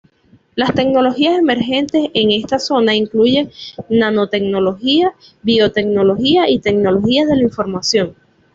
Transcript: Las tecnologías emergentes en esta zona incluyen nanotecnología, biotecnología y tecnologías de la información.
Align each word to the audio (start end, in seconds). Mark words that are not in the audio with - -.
Las 0.55 0.73
tecnologías 0.73 1.37
emergentes 1.37 2.07
en 2.15 2.31
esta 2.31 2.57
zona 2.57 2.95
incluyen 2.95 3.51
nanotecnología, 3.87 5.13
biotecnología 5.43 6.49
y 6.49 6.57
tecnologías 6.57 7.27
de 7.29 7.35
la 7.35 7.43
información. 7.43 8.15